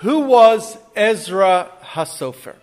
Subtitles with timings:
[0.00, 2.56] Who was Ezra Hasofer?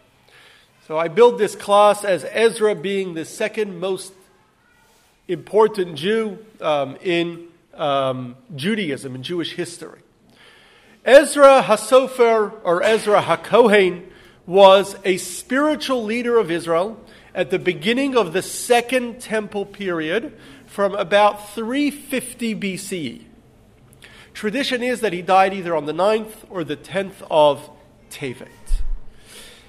[0.87, 4.13] So I build this class as Ezra being the second most
[5.27, 10.01] important Jew um, in um, Judaism, in Jewish history.
[11.03, 14.03] Ezra Hasofer, or Ezra HaKohen,
[14.45, 16.99] was a spiritual leader of Israel
[17.33, 20.37] at the beginning of the Second Temple period
[20.67, 23.21] from about 350 BCE.
[24.33, 27.69] Tradition is that he died either on the 9th or the 10th of
[28.09, 28.49] Tevet.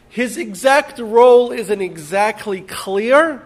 [0.08, 3.42] His exact role isn't exactly clear,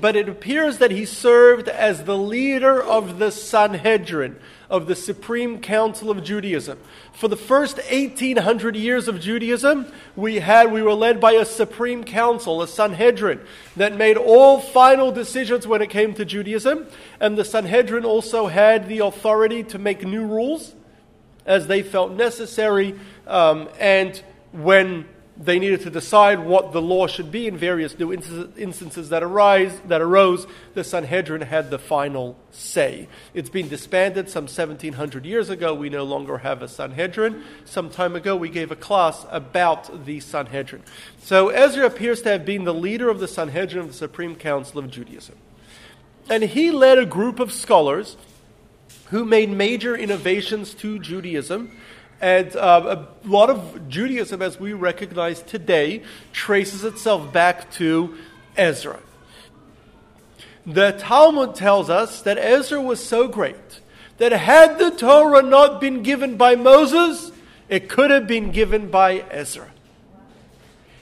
[0.00, 4.38] but it appears that he served as the leader of the Sanhedrin,
[4.72, 6.78] of the Supreme Council of Judaism.
[7.12, 9.86] For the first 1800 years of Judaism,
[10.16, 13.40] we had we were led by a Supreme Council, a Sanhedrin,
[13.76, 16.86] that made all final decisions when it came to Judaism,
[17.20, 20.74] and the Sanhedrin also had the authority to make new rules
[21.44, 25.04] as they felt necessary, um, and when
[25.36, 29.80] they needed to decide what the law should be in various new instances that arise
[29.86, 30.46] that arose.
[30.74, 33.08] The Sanhedrin had the final say.
[33.32, 35.74] It's been disbanded some 1700 years ago.
[35.74, 37.42] We no longer have a Sanhedrin.
[37.64, 40.82] Some time ago, we gave a class about the Sanhedrin.
[41.22, 44.78] So Ezra appears to have been the leader of the Sanhedrin of the Supreme Council
[44.80, 45.36] of Judaism,
[46.28, 48.16] and he led a group of scholars
[49.06, 51.70] who made major innovations to Judaism
[52.22, 58.16] and uh, a lot of Judaism, as we recognize today, traces itself back to
[58.56, 59.00] Ezra.
[60.64, 63.80] The Talmud tells us that Ezra was so great
[64.18, 67.32] that had the Torah not been given by Moses,
[67.68, 69.68] it could have been given by Ezra.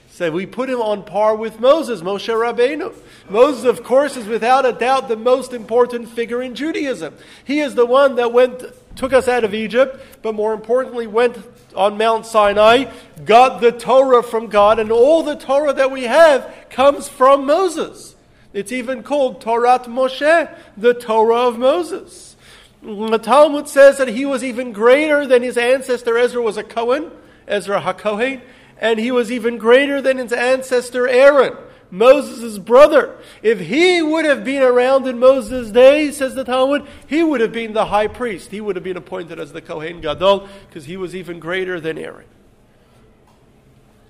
[0.09, 2.95] So we put him on par with Moses, Moshe Rabbeinu.
[3.29, 7.15] Moses, of course, is without a doubt the most important figure in Judaism.
[7.45, 8.63] He is the one that went
[8.95, 11.37] took us out of Egypt, but more importantly, went
[11.75, 12.91] on Mount Sinai,
[13.25, 18.15] got the Torah from God, and all the Torah that we have comes from Moses.
[18.53, 22.35] It's even called Torat Moshe, the Torah of Moses.
[22.81, 27.11] The Talmud says that he was even greater than his ancestor Ezra was a Cohen,
[27.47, 28.41] Ezra HaKohen,
[28.79, 31.55] and he was even greater than his ancestor Aaron.
[31.91, 33.17] Moses' brother.
[33.43, 37.51] If he would have been around in Moses' day, says the Talmud, he would have
[37.51, 38.49] been the high priest.
[38.49, 41.97] He would have been appointed as the Kohen Gadol because he was even greater than
[41.97, 42.25] Aaron.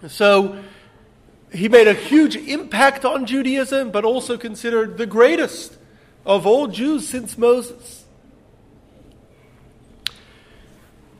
[0.08, 0.64] So
[1.52, 5.78] he made a huge impact on Judaism, but also considered the greatest
[6.25, 8.06] of all Jews since Moses.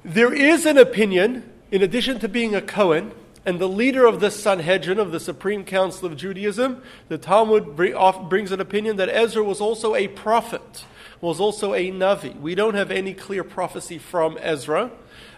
[0.04, 3.12] There is an opinion, in addition to being a Cohen,
[3.46, 8.52] and the leader of the Sanhedrin, of the Supreme Council of Judaism, the Talmud brings
[8.52, 10.86] an opinion that Ezra was also a prophet,
[11.22, 12.40] was also a Navi.
[12.40, 14.92] We don't have any clear prophecy from Ezra,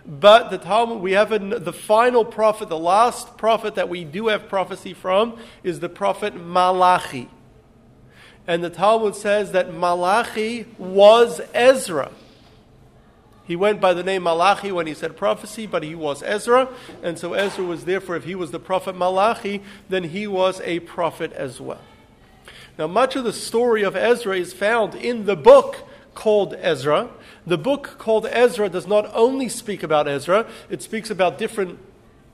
[0.06, 4.28] but the Talmud, we have a, the final prophet, the last prophet that we do
[4.28, 7.30] have prophecy from is the prophet Malachi.
[8.46, 12.12] And the Talmud says that Malachi was Ezra.
[13.46, 16.70] He went by the name Malachi when he said prophecy, but he was Ezra.
[17.02, 20.80] And so Ezra was therefore, if he was the prophet Malachi, then he was a
[20.82, 21.82] prophet as well.
[22.78, 25.78] Now, much of the story of Ezra is found in the book
[26.16, 27.10] called Ezra.
[27.46, 31.80] The book called Ezra does not only speak about Ezra, it speaks about different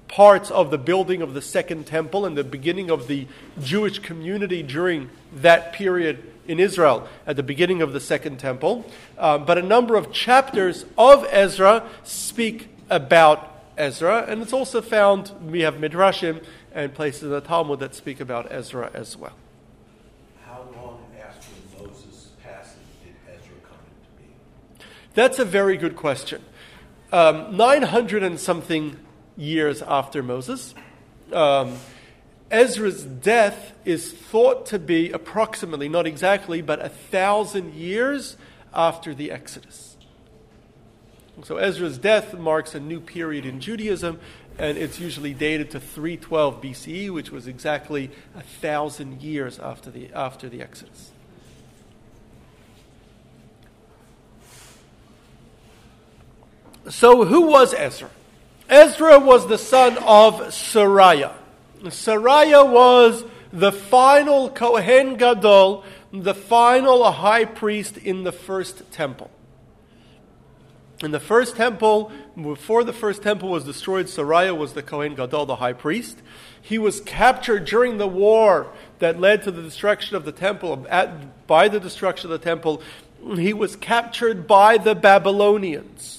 [0.08, 3.28] parts of the building of the second temple and the beginning of the
[3.62, 8.84] Jewish community during that period in Israel at the beginning of the Second Temple.
[9.18, 15.32] Uh, but a number of chapters of Ezra speak about Ezra, and it's also found,
[15.46, 16.44] we have Midrashim
[16.74, 19.34] and places in the Talmud that speak about Ezra as well.
[20.46, 24.90] How long after Moses' passing did Ezra come into being?
[25.14, 26.44] That's a very good question.
[27.12, 28.98] Um, 900 and something
[29.38, 30.74] years after Moses.
[31.32, 31.78] Um,
[32.52, 38.38] Ezra's death is thought to be approximately, not exactly, but a thousand years
[38.74, 39.98] after the Exodus.
[41.44, 44.20] So Ezra's death marks a new period in Judaism,
[44.58, 50.12] and it's usually dated to 312 BCE, which was exactly a thousand years after the,
[50.14, 51.12] after the Exodus.
[56.90, 58.10] So, who was Ezra?
[58.68, 61.34] Ezra was the son of Sariah.
[61.84, 69.32] Sariah was the final Kohen Gadol, the final high priest in the first temple.
[71.02, 75.46] In the first temple, before the first temple was destroyed, Sariah was the Kohen Gadol,
[75.46, 76.22] the high priest.
[76.62, 78.68] He was captured during the war
[79.00, 80.86] that led to the destruction of the temple.
[80.90, 82.82] At, by the destruction of the temple,
[83.36, 86.19] he was captured by the Babylonians.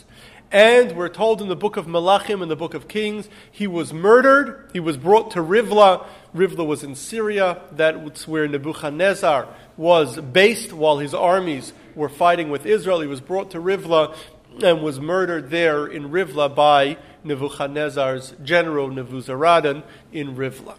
[0.53, 3.93] And we're told in the book of Malachim and the book of Kings, he was
[3.93, 4.69] murdered.
[4.73, 6.05] He was brought to Rivla.
[6.35, 7.63] Rivla was in Syria.
[7.71, 13.01] That's where Nebuchadnezzar was based while his armies were fighting with Israel.
[13.01, 14.17] He was brought to Rivla
[14.61, 20.77] and was murdered there in Rivla by Nebuchadnezzar's general Nebuzaradan in Rivla.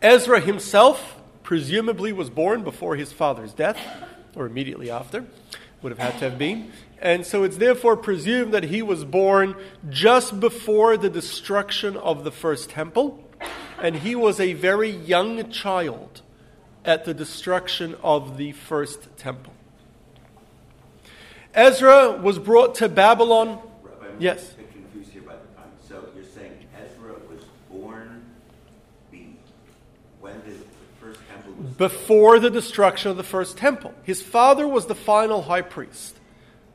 [0.00, 3.78] Ezra himself presumably was born before his father's death,
[4.34, 5.26] or immediately after,
[5.82, 6.70] would have had to have been.
[7.00, 9.54] And so it's therefore presumed that he was born
[9.88, 13.22] just before the destruction of the first temple,
[13.80, 16.22] and he was a very young child
[16.84, 19.52] at the destruction of the first temple.
[21.54, 23.60] Ezra was brought to Babylon.
[23.82, 24.54] Rabbi, Yes.
[24.72, 25.70] confused here about the time.
[25.88, 28.24] So you're saying Ezra was born
[30.20, 30.54] when the
[31.00, 33.94] first temple was before the destruction of the first temple.
[34.02, 36.17] His father was the final high priest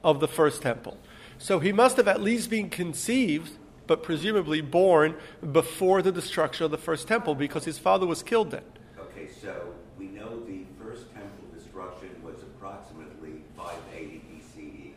[0.04, 0.98] of the first temple.
[1.38, 3.52] So he must have at least been conceived,
[3.88, 5.16] but presumably born
[5.52, 8.64] before the destruction of the first temple because his father was killed then.
[9.00, 14.92] Okay, so we know the first temple destruction was approximately 580 BCE.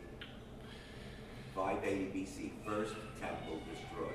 [1.55, 4.13] 580 BC, first temple destroyed.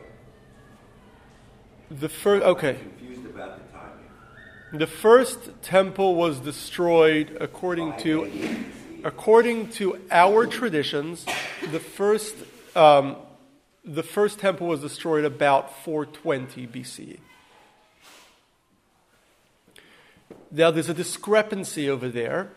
[1.90, 2.74] The first, okay.
[2.74, 4.78] Confused about the timing.
[4.78, 8.81] The first temple was destroyed according to 580 BCE.
[9.04, 11.26] According to our traditions.
[11.70, 12.34] The first
[12.74, 13.16] um,
[13.84, 17.18] the first temple was destroyed about 420 BCE.
[20.50, 22.50] Now there's a discrepancy over there,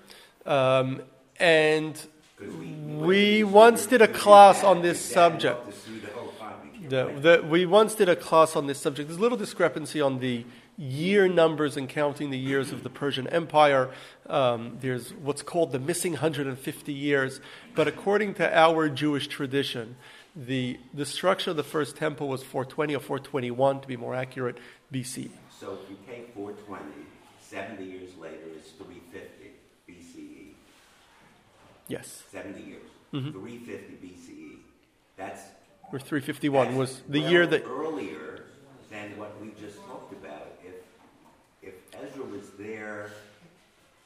[0.46, 1.02] um,
[1.40, 2.00] and
[2.40, 5.66] we, once did a class on this subject.
[5.66, 6.90] The pseudo timing.
[6.90, 9.08] The, the, we once did a class on this subject.
[9.08, 10.46] There's a little discrepancy on the
[10.78, 13.90] year numbers and counting the years of the Persian Empire.
[14.28, 17.40] Um, there's what's called the missing 150 years.
[17.76, 19.96] But according to our Jewish tradition,
[20.36, 24.58] the destruction of the first temple was 420 or 421, to be more accurate,
[24.92, 25.30] BC.
[25.60, 26.84] So if you take 420,
[27.40, 29.52] 70 years later is 350
[29.88, 30.48] BCE.
[31.88, 32.24] Yes.
[32.32, 32.82] 70 years.
[33.14, 33.32] Mm-hmm.
[33.32, 34.58] 350 BCE.
[35.16, 35.42] That's
[35.94, 37.64] Or 351 that's was the year that.
[37.66, 38.44] earlier
[38.92, 39.86] than what we just talked about.
[39.86, 40.05] If if
[42.06, 43.12] Ezra was there,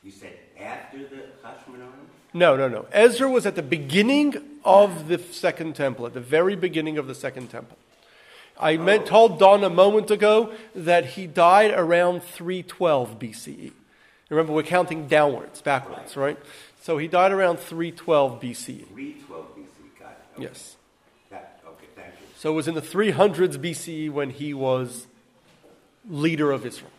[0.04, 1.92] you said after the Hashmonaim.
[2.34, 2.86] No, no, no.
[2.92, 7.16] Ezra was at the beginning of the second temple, at the very beginning of the
[7.16, 7.78] second temple.
[8.60, 8.84] I oh.
[8.84, 13.72] meant, told Don a moment ago that he died around 312 BCE.
[14.30, 16.38] Remember, we're counting downwards, backwards, right?
[16.82, 18.88] So he died around 312 BCE.
[18.88, 20.00] 312 BC.
[20.00, 20.18] Got it.
[20.36, 20.44] Okay.
[20.44, 20.76] Yes.
[21.32, 21.88] That, okay.
[21.96, 22.28] Thank you.
[22.38, 25.08] So it was in the 300s BCE when he was
[26.08, 26.92] leader of Israel.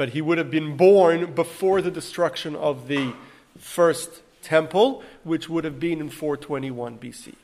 [0.00, 3.12] But he would have been born before the destruction of the
[3.58, 7.34] first temple, which would have been in 421 BC.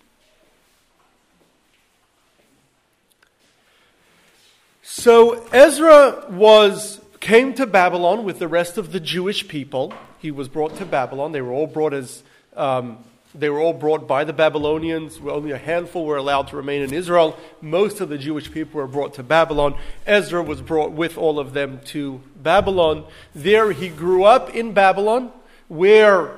[4.83, 9.93] So Ezra was came to Babylon with the rest of the Jewish people.
[10.19, 11.33] He was brought to Babylon.
[11.33, 12.23] They were all brought as
[12.57, 13.05] um,
[13.39, 15.21] they were all brought by the Babylonians.
[15.23, 17.39] Only a handful were allowed to remain in Israel.
[17.61, 19.79] Most of the Jewish people were brought to Babylon.
[20.07, 23.05] Ezra was brought with all of them to Babylon.
[23.35, 25.33] There he grew up in Babylon,
[25.69, 26.33] where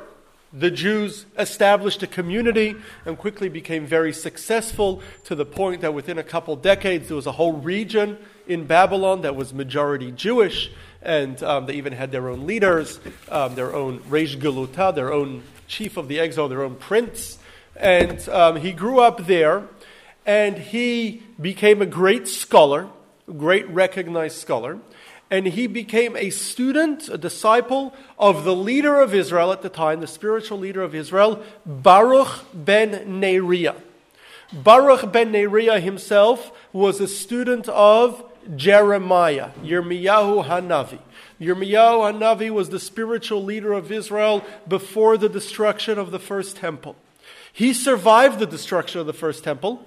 [0.53, 2.75] the Jews established a community
[3.05, 7.27] and quickly became very successful to the point that within a couple decades there was
[7.27, 10.71] a whole region in Babylon that was majority Jewish,
[11.03, 15.43] and um, they even had their own leaders, um, their own Reish Galuta, their own
[15.69, 17.39] chief of the exile, their own prince.
[17.77, 19.69] And um, he grew up there,
[20.27, 22.89] and he became a great scholar,
[23.29, 24.81] a great recognized scholar
[25.31, 30.01] and he became a student, a disciple of the leader of Israel at the time,
[30.01, 33.77] the spiritual leader of Israel, Baruch ben Neriah.
[34.53, 38.25] Baruch ben Neriah himself was a student of
[38.57, 40.99] Jeremiah, Yirmiyahu Hanavi.
[41.41, 46.97] Yirmiyahu Hanavi was the spiritual leader of Israel before the destruction of the first temple.
[47.53, 49.85] He survived the destruction of the first temple.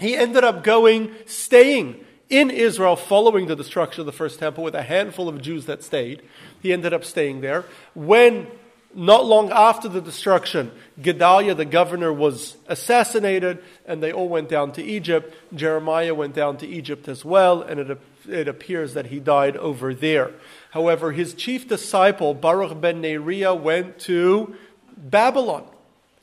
[0.00, 4.74] He ended up going, staying in Israel following the destruction of the first temple with
[4.74, 6.22] a handful of Jews that stayed.
[6.62, 7.64] He ended up staying there.
[7.94, 8.46] When,
[8.94, 14.72] not long after the destruction, Gedaliah, the governor, was assassinated and they all went down
[14.72, 17.98] to Egypt, Jeremiah went down to Egypt as well, and it,
[18.28, 20.32] it appears that he died over there.
[20.72, 24.54] However, his chief disciple, Baruch ben Neriah, went to
[24.96, 25.64] Babylon.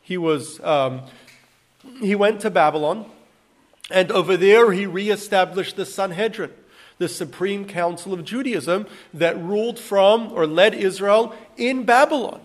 [0.01, 1.01] He, was, um,
[1.99, 3.09] he went to Babylon.
[3.89, 6.51] And over there, he reestablished the Sanhedrin,
[6.97, 12.41] the supreme council of Judaism that ruled from or led Israel in Babylon.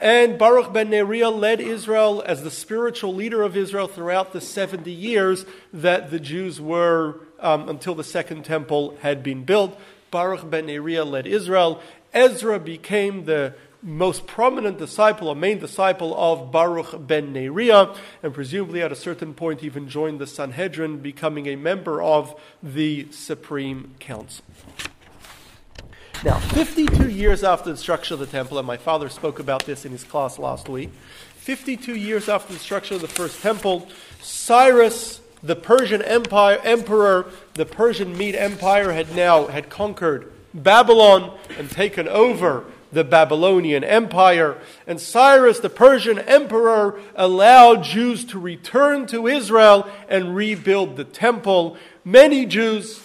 [0.00, 4.90] And Baruch ben Neriah led Israel as the spiritual leader of Israel throughout the 70
[4.90, 9.78] years that the Jews were, um, until the second temple had been built.
[10.10, 11.80] Baruch ben Neriah led Israel.
[12.12, 18.82] Ezra became the most prominent disciple or main disciple of Baruch ben Neriah, and presumably
[18.82, 24.44] at a certain point even joined the Sanhedrin, becoming a member of the Supreme Council.
[26.22, 29.86] Now, 52 years after the destruction of the temple, and my father spoke about this
[29.86, 30.90] in his class last week,
[31.36, 33.88] 52 years after the destruction of the first temple,
[34.20, 41.70] Cyrus, the Persian empire, emperor, the Persian Mede Empire had now had conquered Babylon and
[41.70, 44.58] taken over the Babylonian Empire.
[44.86, 51.76] And Cyrus, the Persian emperor, allowed Jews to return to Israel and rebuild the temple.
[52.04, 53.00] Many Jews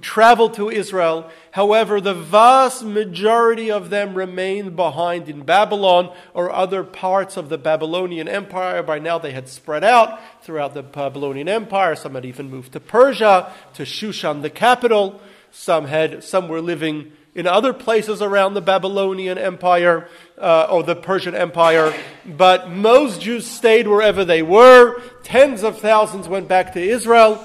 [0.00, 1.30] traveled to Israel.
[1.56, 7.56] However, the vast majority of them remained behind in Babylon or other parts of the
[7.56, 8.82] Babylonian Empire.
[8.82, 11.96] By now, they had spread out throughout the Babylonian Empire.
[11.96, 15.18] Some had even moved to Persia, to Shushan, the capital.
[15.50, 20.94] Some had, some were living in other places around the Babylonian Empire uh, or the
[20.94, 21.94] Persian Empire,
[22.26, 25.00] but most Jews stayed wherever they were.
[25.22, 27.42] Tens of thousands went back to Israel.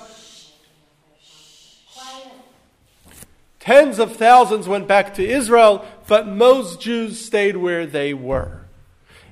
[3.62, 8.62] Tens of thousands went back to Israel, but most Jews stayed where they were.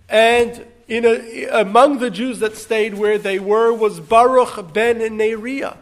[0.07, 5.77] And a, among the Jews that stayed where they were was Baruch ben Neriah,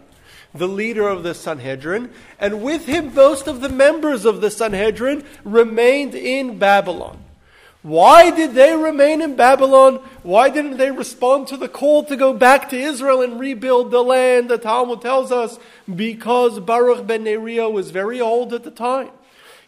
[0.53, 2.09] the leader of the Sanhedrin.
[2.39, 7.23] And with him, most of the members of the Sanhedrin remained in Babylon.
[7.83, 9.97] Why did they remain in Babylon?
[10.23, 14.01] Why didn't they respond to the call to go back to Israel and rebuild the
[14.01, 14.49] land?
[14.49, 15.57] The Talmud tells us
[15.93, 19.11] because Baruch ben Neriah was very old at the time.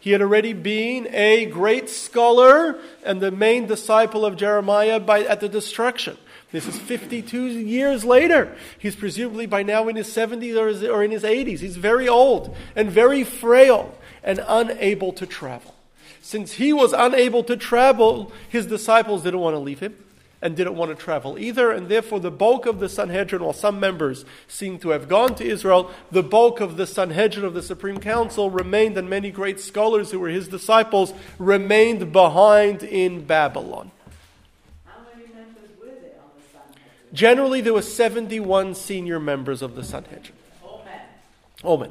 [0.00, 5.40] He had already been a great scholar and the main disciple of Jeremiah by, at
[5.40, 6.16] the destruction.
[6.52, 8.56] This is 52 years later.
[8.78, 11.60] He's presumably by now in his 70s or in his 80s.
[11.60, 15.74] He's very old and very frail and unable to travel.
[16.22, 19.96] Since he was unable to travel, his disciples didn't want to leave him
[20.42, 23.78] and didn't want to travel either, and therefore the bulk of the Sanhedrin, while some
[23.78, 28.00] members seem to have gone to Israel, the bulk of the Sanhedrin of the Supreme
[28.00, 33.90] Council remained, and many great scholars who were his disciples remained behind in Babylon.
[34.86, 36.84] How many members were there on the Sanhedrin?
[37.12, 40.36] Generally, there were 71 senior members of the Sanhedrin.
[40.62, 41.00] All men.
[41.62, 41.90] All men.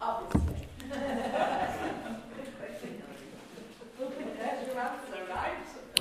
[0.00, 0.40] Obviously.
[4.38, 5.54] That's your answer, right?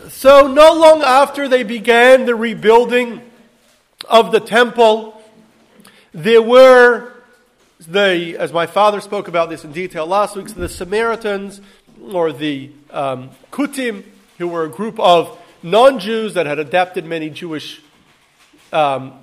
[0.09, 3.21] So, not long after they began the rebuilding
[4.09, 5.21] of the temple,
[6.13, 7.13] there were
[7.79, 11.61] the, as my father spoke about this in detail last week, so the Samaritans
[12.11, 14.03] or the um, Kutim,
[14.39, 17.81] who were a group of non-Jews that had adapted many Jewish,
[18.73, 19.13] um,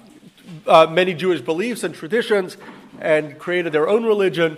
[0.67, 2.57] uh, many Jewish beliefs and traditions
[3.01, 4.57] and created their own religion,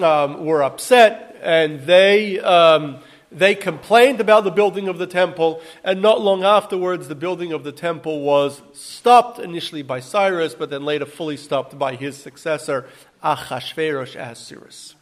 [0.00, 6.00] um, were upset and they um, they complained about the building of the temple, and
[6.00, 10.84] not long afterwards, the building of the temple was stopped initially by Cyrus, but then
[10.84, 12.88] later fully stopped by his successor,
[13.22, 14.94] Achashverosh Ahasuerus.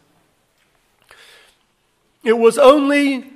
[2.24, 3.32] It was only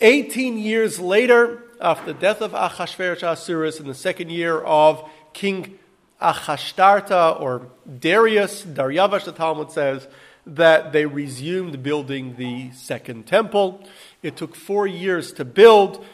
[0.00, 5.78] 18 years later, after the death of Achashverosh Ahasuerus, in the second year of King
[6.20, 7.68] Achashtarta or
[8.00, 10.08] Darius, Daryavash, the Talmud says,
[10.44, 13.86] that they resumed building the second temple.
[14.22, 16.04] It took four years to build,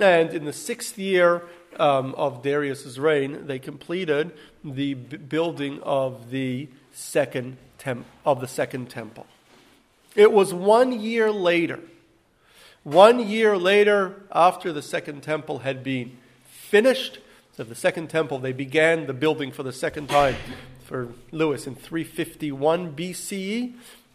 [0.00, 1.42] and in the sixth year
[1.78, 4.32] um, of Darius's reign, they completed
[4.64, 9.26] the b- building of the second tem- of the second temple.
[10.16, 11.80] It was one year later,
[12.84, 17.18] one year later, after the second temple had been finished,
[17.54, 20.36] so the second temple, they began the building for the second time
[20.84, 23.74] for Lewis in 351 BCE.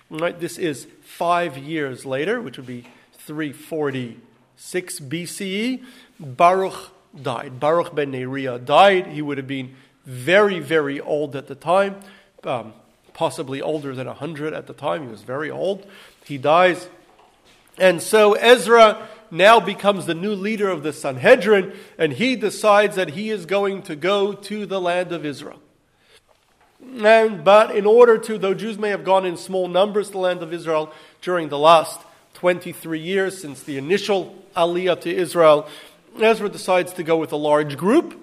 [0.09, 2.85] Right, this is five years later, which would be
[3.25, 5.83] 346 BCE.
[6.19, 7.59] Baruch died.
[7.59, 9.07] Baruch ben Neriah died.
[9.07, 9.75] He would have been
[10.05, 11.99] very, very old at the time,
[12.43, 12.73] um,
[13.13, 15.03] possibly older than 100 at the time.
[15.03, 15.85] He was very old.
[16.25, 16.89] He dies.
[17.77, 23.11] And so Ezra now becomes the new leader of the Sanhedrin, and he decides that
[23.11, 25.59] he is going to go to the land of Israel.
[27.01, 30.19] And, but in order to, though Jews may have gone in small numbers to the
[30.19, 31.99] land of Israel during the last
[32.43, 35.65] 23 years since the initial aliyah to Israel,
[36.19, 38.19] Ezra decides to go with a large group.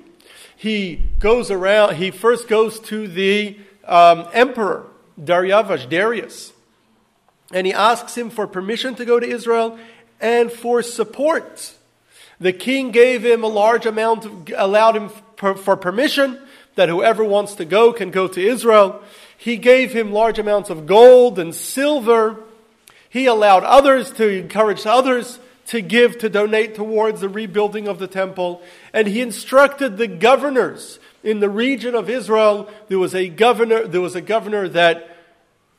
[0.55, 4.85] He goes around, he first goes to the um, emperor,
[5.19, 6.53] Daryavash, Darius,
[7.51, 9.79] and he asks him for permission to go to Israel
[10.21, 11.75] and for support.
[12.39, 15.09] The king gave him a large amount, of, allowed him
[15.39, 16.39] for, for permission
[16.75, 19.01] that whoever wants to go can go to Israel.
[19.39, 22.45] He gave him large amounts of gold and silver.
[23.11, 28.07] He allowed others to encourage others to give, to donate towards the rebuilding of the
[28.07, 28.63] temple.
[28.93, 32.71] And he instructed the governors in the region of Israel.
[32.89, 35.17] There was a governor, there was a governor that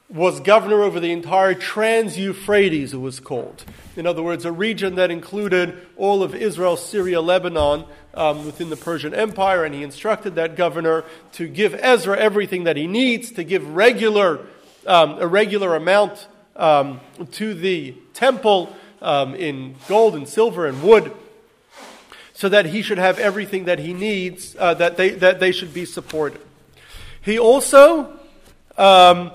[0.10, 3.64] was governor over the entire Trans Euphrates, it was called.
[3.96, 8.76] In other words, a region that included all of Israel, Syria, Lebanon um, within the
[8.76, 13.46] Persian Empire, and he instructed that governor to give Ezra everything that he needs, to
[13.46, 14.46] give regular,
[14.86, 17.00] um, a regular amount um,
[17.32, 21.12] to the temple um, in gold and silver and wood,
[22.34, 25.74] so that he should have everything that he needs, uh, that, they, that they should
[25.74, 26.42] be supported.
[27.22, 28.18] He also
[28.78, 29.32] um,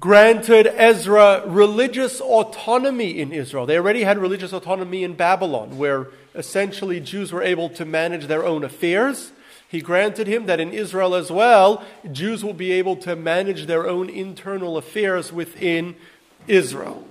[0.00, 3.66] granted Ezra religious autonomy in Israel.
[3.66, 8.44] They already had religious autonomy in Babylon, where essentially Jews were able to manage their
[8.44, 9.30] own affairs.
[9.68, 13.88] He granted him that in Israel as well, Jews will be able to manage their
[13.88, 15.94] own internal affairs within
[16.50, 17.06] Israel.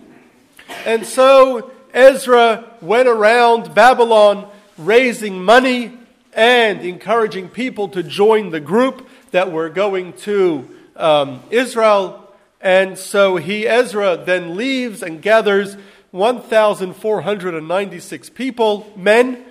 [0.85, 5.97] And so Ezra went around Babylon raising money
[6.33, 12.29] and encouraging people to join the group that were going to um, Israel
[12.61, 15.77] and so he, Ezra, then leaves and gathers
[16.11, 19.45] 1,496 people, men,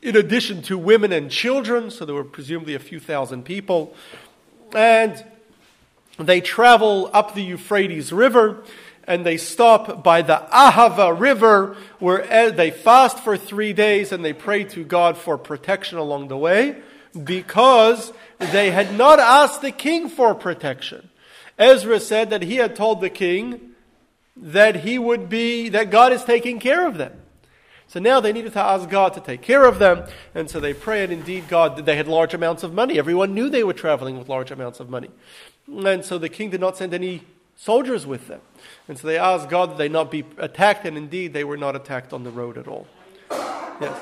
[0.00, 1.90] in addition to women and children.
[1.90, 3.94] So there were presumably a few thousand people.
[4.74, 5.22] And
[6.18, 8.62] they travel up the Euphrates River
[9.04, 14.24] and they stop by the Ahava River where eh, they fast for three days and
[14.24, 16.76] they pray to God for protection along the way
[17.24, 21.10] because they had not asked the king for protection.
[21.58, 23.72] Ezra said that he had told the king
[24.36, 27.12] that he would be, that God is taking care of them.
[27.86, 30.04] So now they needed to ask God to take care of them.
[30.34, 31.10] And so they prayed.
[31.10, 32.98] And indeed, God, they had large amounts of money.
[32.98, 35.10] Everyone knew they were traveling with large amounts of money.
[35.66, 37.22] And so the king did not send any
[37.54, 38.40] soldiers with them.
[38.92, 40.84] And so they asked God that they not be attacked.
[40.84, 42.86] And indeed, they were not attacked on the road at all.
[43.30, 43.98] Yes.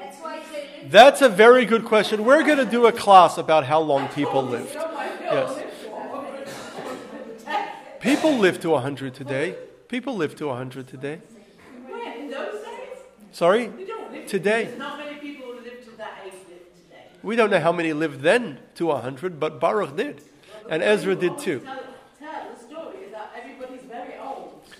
[0.00, 0.88] That's why I say you.
[0.88, 2.24] That's a very good question.
[2.24, 4.74] We're going to do a class about how long people lived.
[4.74, 5.62] Yes.
[8.00, 9.54] People live to 100 today.
[9.86, 11.20] People live to 100 today.
[13.30, 13.70] Sorry?
[14.26, 14.68] Today.
[17.22, 20.22] We don't know how many lived then to 100, but Baruch did.
[20.68, 21.66] And Ezra did too.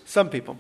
[0.05, 0.57] Some people.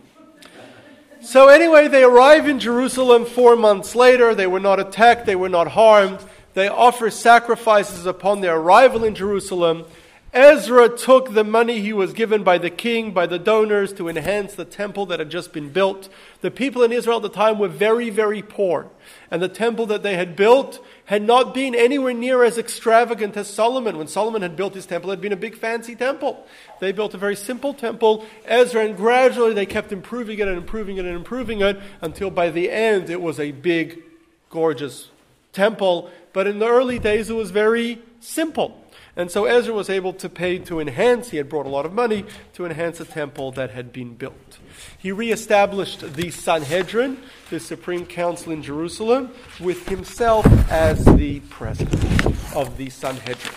[1.22, 4.34] So, anyway, they arrive in Jerusalem four months later.
[4.34, 6.24] They were not attacked, they were not harmed.
[6.54, 9.84] They offer sacrifices upon their arrival in Jerusalem.
[10.32, 14.54] Ezra took the money he was given by the king, by the donors, to enhance
[14.54, 16.08] the temple that had just been built.
[16.40, 18.88] The people in Israel at the time were very, very poor.
[19.28, 23.50] And the temple that they had built had not been anywhere near as extravagant as
[23.50, 23.98] Solomon.
[23.98, 26.46] When Solomon had built his temple, it had been a big fancy temple.
[26.78, 28.24] They built a very simple temple.
[28.44, 32.50] Ezra, and gradually they kept improving it and improving it and improving it until by
[32.50, 34.00] the end it was a big,
[34.48, 35.08] gorgeous
[35.52, 36.08] temple.
[36.32, 38.79] But in the early days, it was very simple.
[39.16, 41.92] And so Ezra was able to pay to enhance, he had brought a lot of
[41.92, 44.58] money to enhance a temple that had been built.
[44.98, 47.20] He reestablished the Sanhedrin,
[47.50, 53.54] the Supreme Council in Jerusalem, with himself as the president of the Sanhedrin.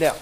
[0.00, 0.16] Now,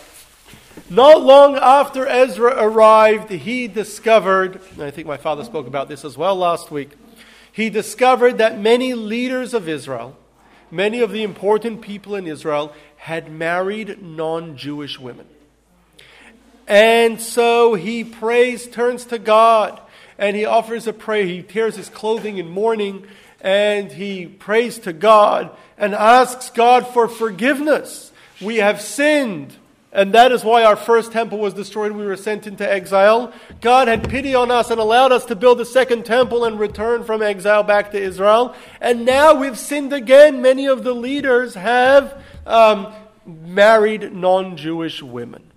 [0.89, 6.05] not long after Ezra arrived, he discovered, and I think my father spoke about this
[6.05, 6.91] as well last week,
[7.53, 10.17] he discovered that many leaders of Israel,
[10.71, 15.27] many of the important people in Israel, had married non Jewish women.
[16.67, 19.81] And so he prays, turns to God,
[20.19, 21.25] and he offers a prayer.
[21.25, 23.07] He tears his clothing in mourning,
[23.41, 28.13] and he prays to God and asks God for forgiveness.
[28.41, 29.57] We have sinned.
[29.93, 31.91] And that is why our first temple was destroyed.
[31.93, 33.33] We were sent into exile.
[33.61, 37.03] God had pity on us and allowed us to build a second temple and return
[37.03, 38.55] from exile back to Israel.
[38.81, 40.43] And now we've sinned again.
[40.43, 42.93] Many of the leaders have um,
[43.27, 45.51] married non Jewish women.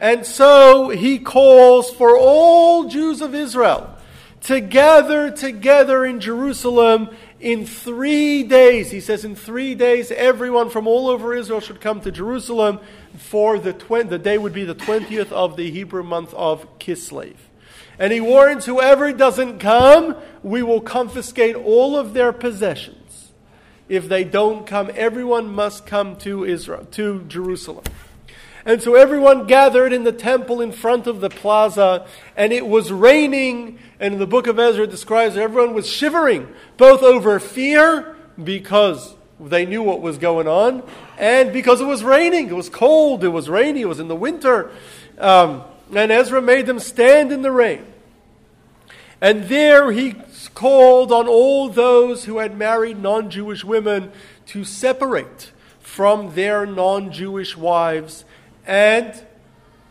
[0.00, 3.94] And so he calls for all Jews of Israel
[4.42, 8.90] to gather together in Jerusalem in three days.
[8.90, 12.80] He says, in three days, everyone from all over Israel should come to Jerusalem
[13.16, 17.36] for the, tw- the day would be the 20th of the Hebrew month of Kislev.
[17.98, 23.32] And he warns whoever doesn't come, we will confiscate all of their possessions.
[23.88, 27.84] If they don't come, everyone must come to Israel, to Jerusalem.
[28.66, 32.90] And so everyone gathered in the temple in front of the plaza, and it was
[32.90, 33.78] raining.
[34.00, 36.48] And the book of Ezra describes that everyone was shivering,
[36.78, 40.82] both over fear, because they knew what was going on,
[41.18, 42.48] and because it was raining.
[42.48, 44.70] It was cold, it was rainy, it was in the winter.
[45.18, 47.84] Um, and Ezra made them stand in the rain.
[49.20, 50.14] And there he
[50.54, 54.12] called on all those who had married non Jewish women
[54.46, 58.24] to separate from their non Jewish wives
[58.66, 59.14] and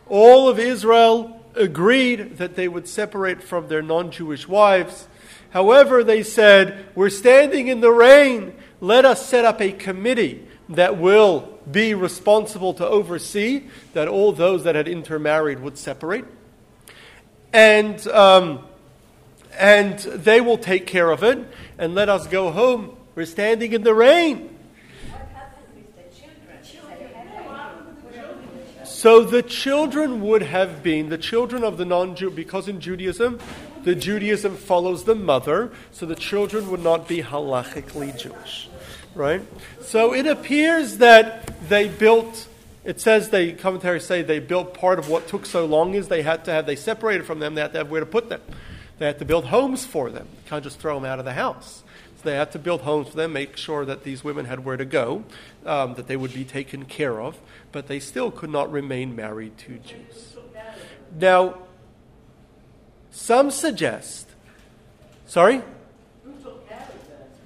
[0.08, 5.08] all of Israel agreed that they would separate from their non Jewish wives.
[5.50, 8.54] However, they said, We're standing in the rain.
[8.80, 14.64] Let us set up a committee that will be responsible to oversee that all those
[14.64, 16.24] that had intermarried would separate.
[17.52, 18.66] And, um,
[19.58, 21.38] and they will take care of it.
[21.78, 22.96] And let us go home.
[23.14, 24.50] We're standing in the rain.
[28.84, 33.38] So the children would have been the children of the non Jew, because in Judaism,
[33.84, 38.68] the Judaism follows the mother, so the children would not be halachically Jewish.
[39.14, 39.42] Right?
[39.80, 42.48] So it appears that they built,
[42.82, 46.22] it says they, commentaries say they built part of what took so long is they
[46.22, 48.40] had to have, they separated from them, they had to have where to put them.
[48.98, 50.26] They had to build homes for them.
[50.32, 51.82] You can't just throw them out of the house.
[52.16, 54.76] So they had to build homes for them, make sure that these women had where
[54.76, 55.24] to go,
[55.66, 57.36] um, that they would be taken care of,
[57.70, 60.36] but they still could not remain married to Jews.
[61.20, 61.58] Now,
[63.14, 64.28] some suggest.
[65.26, 65.62] Sorry?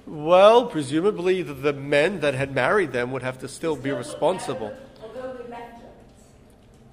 [0.05, 4.75] Well, presumably the, the men that had married them would have to still be responsible.
[5.03, 5.59] Although they.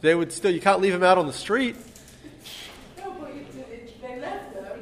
[0.02, 1.76] They would still, you can't leave them out on the street.
[2.98, 3.46] No, but you,
[4.02, 4.80] they left them,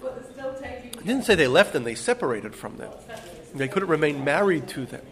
[0.00, 1.00] but they're still taking.
[1.00, 2.92] I didn't say they left them, they separated from them.
[3.54, 5.02] They couldn't remain married to them.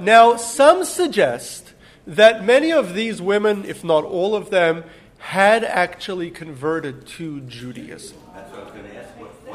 [0.00, 1.72] Now, some suggest
[2.06, 4.82] that many of these women, if not all of them,
[5.22, 8.18] had actually converted to Judaism.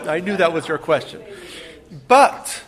[0.08, 1.22] I knew that was your question.
[2.08, 2.64] But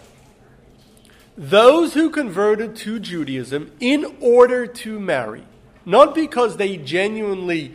[1.38, 5.46] those who converted to Judaism in order to marry,
[5.86, 7.74] not because they genuinely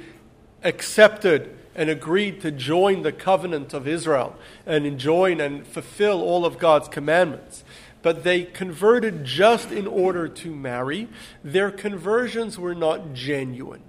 [0.63, 6.59] accepted and agreed to join the covenant of Israel and join and fulfill all of
[6.59, 7.65] God's commandments,
[8.03, 11.09] but they converted just in order to marry,
[11.43, 13.83] their conversions were not genuine.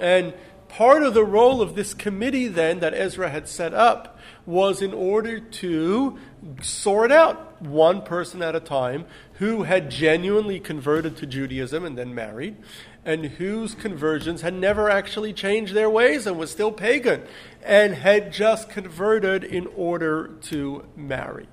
[0.00, 0.32] And
[0.70, 4.92] part of the role of this committee then that Ezra had set up was in
[4.92, 6.18] order to
[6.62, 9.04] sort out one person at a time
[9.34, 12.56] who had genuinely converted to Judaism and then married,
[13.04, 17.22] and whose conversions had never actually changed their ways and was still pagan
[17.62, 21.48] and had just converted in order to marry.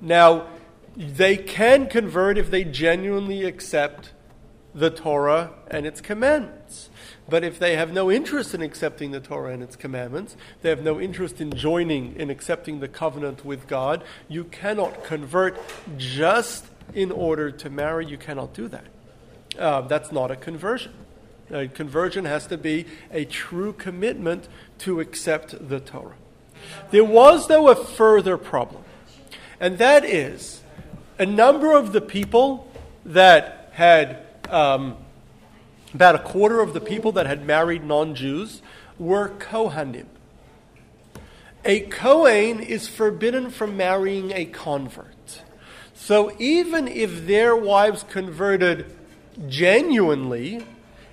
[0.00, 0.48] Now,
[0.96, 4.12] they can convert if they genuinely accept
[4.74, 6.90] the Torah and its commandments.
[7.28, 10.82] But if they have no interest in accepting the Torah and its commandments, they have
[10.82, 15.58] no interest in joining in accepting the covenant with God, you cannot convert
[15.96, 18.06] just in order to marry.
[18.06, 18.84] You cannot do that.
[19.58, 20.92] Uh, that's not a conversion.
[21.50, 26.16] A conversion has to be a true commitment to accept the Torah.
[26.90, 28.82] There was, though, a further problem,
[29.60, 30.62] and that is
[31.18, 32.70] a number of the people
[33.04, 34.96] that had um,
[35.96, 38.60] about a quarter of the people that had married non Jews
[38.98, 40.04] were Kohanim.
[41.64, 45.42] A Kohen is forbidden from marrying a convert.
[45.94, 48.94] So even if their wives converted
[49.48, 50.66] genuinely,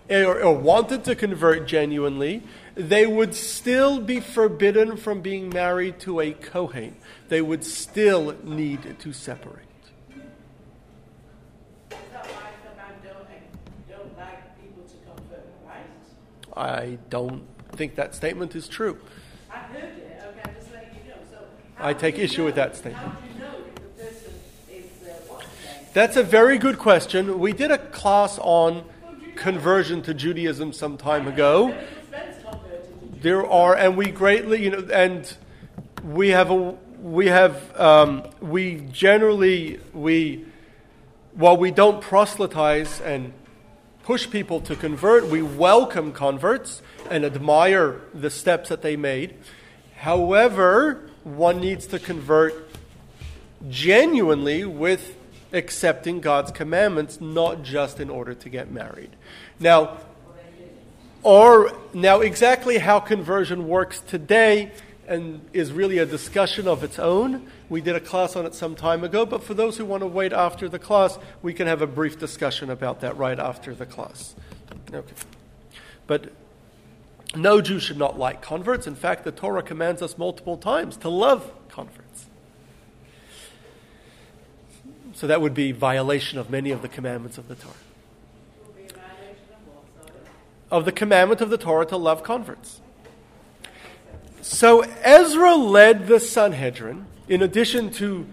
[0.10, 2.43] or, or, wanted to convert genuinely,
[2.76, 6.98] they would still be forbidden from being married to a Kohen.
[7.30, 9.62] They would still need to separate.
[16.56, 19.00] I don't think that statement is true.
[19.52, 21.18] I heard it, okay, I'm just letting you know.
[21.32, 21.38] So
[21.80, 23.06] I take issue know- with that statement.
[23.06, 24.34] How do you know if the person
[24.70, 25.86] is, uh, what's his name?
[25.94, 27.39] That's a very good question.
[27.39, 28.86] We did a class on
[29.36, 31.70] conversion to Judaism some time ago.
[31.70, 31.78] Your
[32.10, 35.36] friends converted to There are, and we greatly, you know, and
[36.04, 40.46] we have a, we have, um, we generally, we,
[41.34, 43.34] while we don't proselytize and
[44.04, 49.34] push people to convert, we welcome converts and admire the steps that they made.
[49.96, 52.70] However, one needs to convert
[53.70, 55.16] genuinely with
[55.54, 59.12] accepting God's commandments, not just in order to get married.
[59.60, 60.00] Now,
[61.22, 64.72] or now exactly how conversion works today
[65.08, 67.48] and is really a discussion of its own.
[67.70, 70.08] We did a class on it some time ago, but for those who want to
[70.08, 73.86] wait after the class, we can have a brief discussion about that right after the
[73.86, 74.36] class.
[74.94, 75.16] Okay.
[76.08, 76.32] But
[77.36, 78.88] no Jew should not like converts.
[78.88, 82.28] In fact, the Torah commands us multiple times to love converts.
[85.13, 87.74] So that would be violation of many of the commandments of the Torah.
[90.72, 92.82] Of the commandment of the Torah to love converts.
[94.43, 98.27] So Ezra led the Sanhedrin, in addition to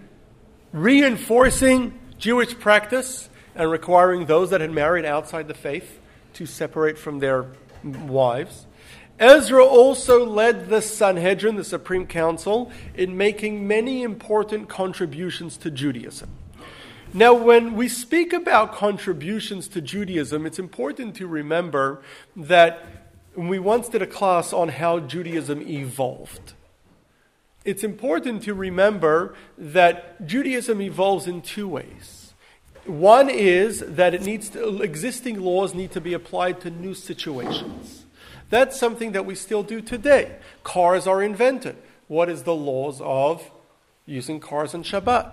[0.73, 6.01] reinforcing Jewish practice and requiring those that had married outside the faith
[6.33, 7.47] to separate from their
[7.85, 8.67] wives.
[9.21, 16.29] Ezra also led the Sanhedrin, the Supreme Council, in making many important contributions to Judaism.
[17.15, 22.03] Now, when we speak about contributions to Judaism, it's important to remember
[22.35, 23.00] that
[23.49, 26.55] we once did a class on how Judaism evolved.
[27.65, 32.35] It's important to remember that Judaism evolves in two ways.
[32.87, 38.07] One is that it needs to, existing laws need to be applied to new situations.
[38.49, 40.37] That's something that we still do today.
[40.65, 41.77] Cars are invented.
[42.09, 43.49] What is the laws of
[44.07, 45.31] using cars on Shabbat?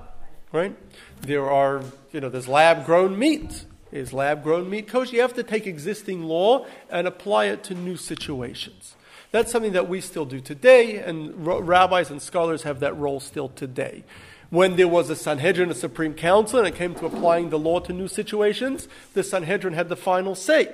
[0.52, 0.76] Right?
[1.22, 3.66] There are, you know, there's lab grown meat.
[3.92, 5.16] Is lab grown meat kosher?
[5.16, 8.96] You have to take existing law and apply it to new situations.
[9.32, 13.50] That's something that we still do today, and rabbis and scholars have that role still
[13.50, 14.04] today.
[14.50, 17.80] When there was a Sanhedrin, a Supreme Council, and it came to applying the law
[17.82, 20.74] to new situations, the Sanhedrin had the final say.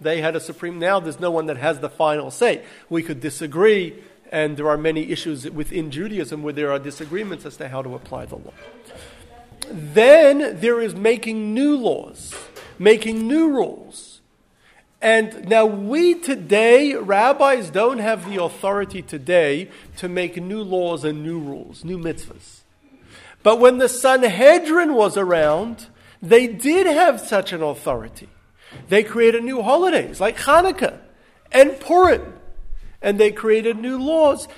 [0.00, 0.78] They had a Supreme.
[0.78, 2.64] Now there's no one that has the final say.
[2.88, 7.56] We could disagree, and there are many issues within Judaism where there are disagreements as
[7.58, 8.54] to how to apply the law.
[9.70, 12.34] Then there is making new laws,
[12.78, 14.20] making new rules.
[15.00, 21.24] And now we today, rabbis don't have the authority today to make new laws and
[21.24, 22.60] new rules, new mitzvahs.
[23.42, 25.86] But when the Sanhedrin was around,
[26.22, 28.28] they did have such an authority.
[28.88, 31.00] They created new holidays like Hanukkah
[31.50, 32.34] and Purim
[33.02, 34.48] and they created new laws.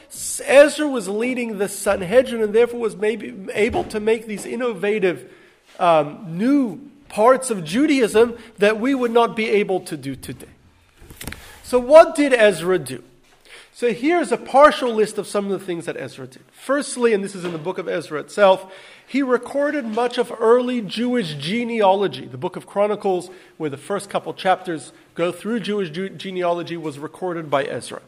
[0.44, 5.32] Ezra was leading the Sanhedrin and therefore was maybe able to make these innovative
[5.78, 10.46] um, new parts of Judaism that we would not be able to do today.
[11.62, 13.02] So, what did Ezra do?
[13.72, 16.42] So, here's a partial list of some of the things that Ezra did.
[16.52, 18.72] Firstly, and this is in the book of Ezra itself,
[19.06, 22.26] he recorded much of early Jewish genealogy.
[22.26, 27.50] The book of Chronicles, where the first couple chapters go through Jewish genealogy, was recorded
[27.50, 28.02] by Ezra.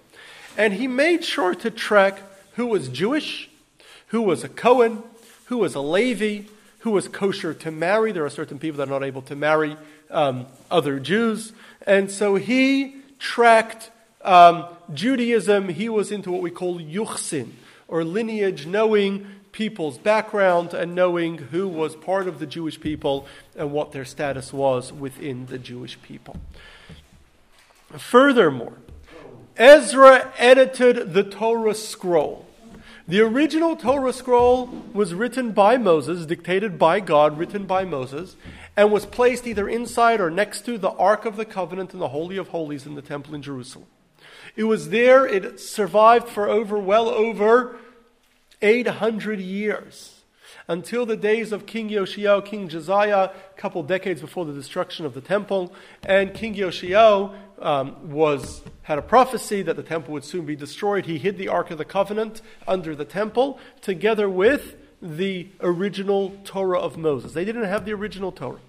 [0.57, 2.21] And he made sure to track
[2.55, 3.51] who was Jewish,
[4.09, 5.03] who was a Cohen,
[5.47, 6.49] who was a Levi,
[6.81, 8.13] who was kosher to marry.
[8.13, 9.77] There are certain people that are not able to marry
[10.11, 11.53] um, other Jews.
[11.87, 13.91] And so he tracked
[14.23, 15.69] um, Judaism.
[15.69, 17.51] He was into what we call yuchsin,
[17.89, 23.73] or lineage, knowing people's background and knowing who was part of the Jewish people and
[23.73, 26.37] what their status was within the Jewish people.
[27.97, 28.75] Furthermore,
[29.57, 32.47] Ezra edited the Torah scroll.
[33.09, 38.37] The original Torah scroll was written by Moses, dictated by God, written by Moses,
[38.77, 42.09] and was placed either inside or next to the Ark of the Covenant in the
[42.09, 43.87] Holy of Holies in the Temple in Jerusalem.
[44.57, 47.77] It was there, it survived for over, well over
[48.61, 50.17] 800 years
[50.69, 55.15] until the days of King Yoshio, King Josiah, a couple decades before the destruction of
[55.15, 55.73] the temple.
[56.03, 61.07] And King Yoshio um, was, had a prophecy that the temple would soon be destroyed.
[61.07, 66.79] He hid the Ark of the Covenant under the temple together with the original Torah
[66.79, 67.33] of Moses.
[67.33, 68.61] They didn't have the original Torah.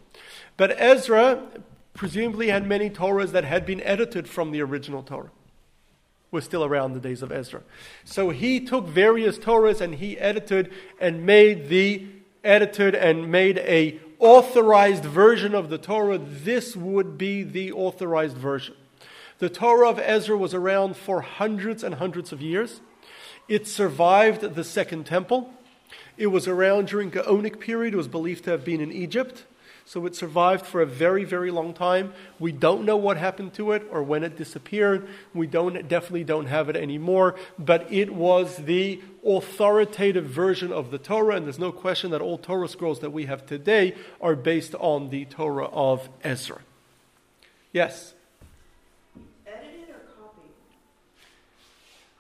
[0.58, 1.44] But Ezra
[1.94, 5.32] presumably had many Torahs that had been edited from the original Torah
[6.30, 7.62] was still around the days of Ezra.
[8.04, 12.06] So he took various Torahs and he edited and made the
[12.44, 16.18] edited and made a authorized version of the Torah.
[16.18, 18.76] This would be the authorized version.
[19.40, 22.82] The Torah of Ezra was around for hundreds and hundreds of years.
[23.48, 25.54] It survived the Second Temple.
[26.18, 27.94] It was around during the Gaonic period.
[27.94, 29.46] It was believed to have been in Egypt.
[29.88, 32.12] So it survived for a very, very long time.
[32.40, 35.08] We don't know what happened to it or when it disappeared.
[35.34, 37.36] We don't, definitely don't have it anymore.
[37.58, 42.38] But it was the authoritative version of the Torah, and there's no question that all
[42.38, 46.60] Torah scrolls that we have today are based on the Torah of Ezra.
[47.72, 48.14] Yes?
[49.46, 50.52] Edited or copied?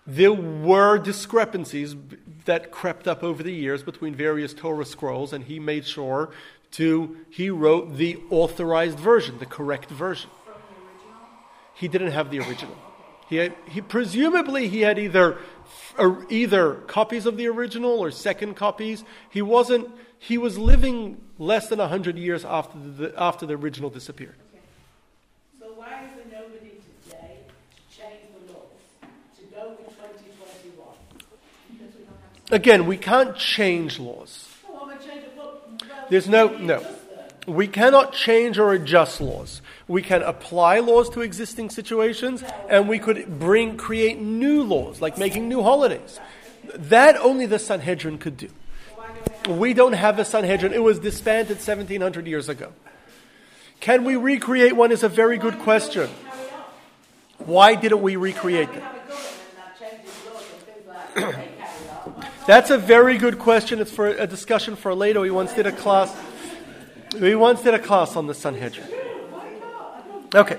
[0.08, 1.98] There were discrepancies
[2.46, 6.30] that crept up over the years between various Torah scrolls, and he made sure
[6.78, 10.30] to he wrote the authorized version, the correct version.
[11.74, 12.76] He didn't have the original.
[13.30, 15.38] He, had, he presumably he had either
[15.98, 19.04] or either copies of the original or second copies.
[19.30, 19.90] He wasn't.
[20.20, 24.36] He was living less than hundred years after the, after the original disappeared.
[25.60, 28.63] So why is there nobody today to change the laws
[29.38, 30.88] to go with 2021?
[31.72, 32.54] Because we don't have.
[32.54, 34.48] Again, we can't change laws.
[34.70, 35.68] Oh, I'm gonna change the book.
[35.68, 36.86] Well, There's no no.
[37.48, 39.62] We cannot change or adjust laws.
[39.88, 45.17] We can apply laws to existing situations, and we could bring create new laws, like
[45.17, 46.20] making new holidays.
[46.76, 48.50] That only the Sanhedrin could do.
[49.48, 50.74] We don't have a Sanhedrin.
[50.74, 52.74] It was disbanded 1700 years ago.
[53.80, 54.91] Can we recreate one?
[54.91, 56.10] Is a very good question.
[57.38, 58.84] Why didn't we recreate them?
[62.48, 63.82] That's a very good question.
[63.82, 65.20] It's for a discussion for later.
[65.20, 66.16] We once did a class.
[67.20, 68.88] We once did a class on the Sanhedrin.
[70.34, 70.58] Okay,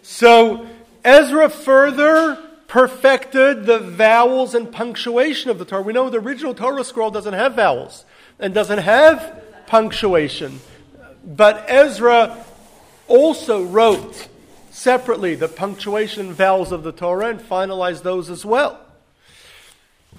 [0.00, 0.64] so
[1.04, 2.36] Ezra further
[2.68, 5.82] perfected the vowels and punctuation of the Torah.
[5.82, 8.04] We know the original Torah scroll doesn't have vowels
[8.38, 10.60] and doesn't have punctuation,
[11.24, 12.44] but Ezra
[13.08, 14.28] also wrote
[14.70, 18.83] separately the punctuation vowels of the Torah and finalized those as well.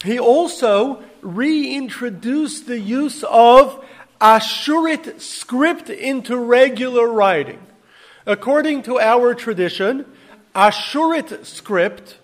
[0.04, 3.84] He also reintroduced the use of
[4.22, 7.60] Ashurit script into regular writing.
[8.26, 10.06] According to our tradition,
[10.56, 12.18] Ashurit script,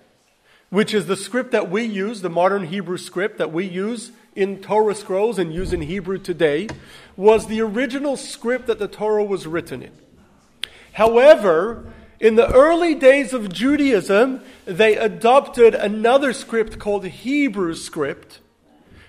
[0.69, 4.61] which is the script that we use, the modern Hebrew script that we use in
[4.61, 6.67] Torah scrolls and use in Hebrew today,
[7.17, 9.91] was the original script that the Torah was written in.
[10.93, 18.39] However, in the early days of Judaism, they adopted another script called Hebrew script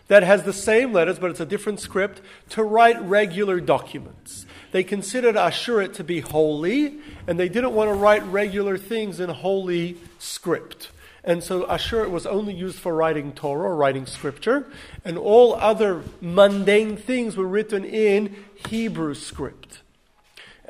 [0.09, 4.47] that has the same letters, but it's a different script, to write regular documents.
[4.71, 9.29] They considered Ashurit to be holy, and they didn't want to write regular things in
[9.29, 10.91] holy script.
[11.23, 14.67] And so Ashurit was only used for writing Torah or writing scripture,
[15.05, 18.35] and all other mundane things were written in
[18.69, 19.82] Hebrew script.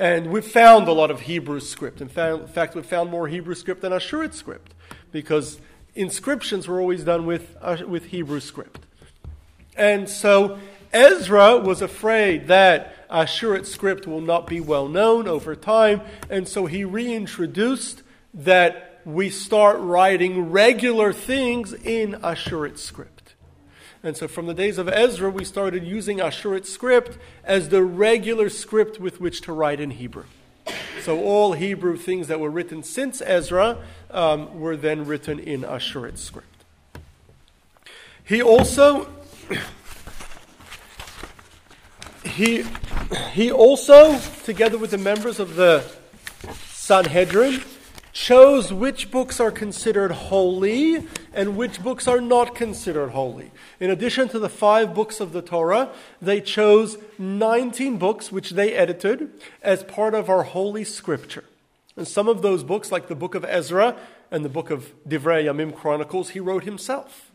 [0.02, 2.00] And we've found a lot of Hebrew script.
[2.00, 4.74] In fa- in fact, we've found more Hebrew script than Ashurit script,
[5.12, 5.60] because
[5.94, 8.80] inscriptions were always done with, uh, with Hebrew script.
[9.76, 10.58] And so
[10.92, 16.66] Ezra was afraid that Ashurit script will not be well known over time, and so
[16.66, 18.02] he reintroduced
[18.34, 23.21] that we start writing regular things in Ashurit script.
[24.04, 28.48] And so from the days of Ezra, we started using Ashurit script as the regular
[28.48, 30.24] script with which to write in Hebrew.
[31.02, 33.78] So all Hebrew things that were written since Ezra
[34.10, 36.48] um, were then written in Ashurit script.
[38.24, 39.08] He also
[42.24, 42.64] he
[43.32, 45.84] he also, together with the members of the
[46.66, 47.62] Sanhedrin,
[48.12, 53.50] chose which books are considered holy and which books are not considered holy.
[53.80, 58.74] In addition to the five books of the Torah, they chose 19 books which they
[58.74, 59.30] edited
[59.62, 61.44] as part of our holy scripture.
[61.96, 63.96] And some of those books, like the book of Ezra
[64.30, 67.30] and the book of Divrei Yamim Chronicles, he wrote himself.